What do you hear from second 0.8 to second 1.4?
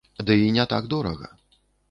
дорага.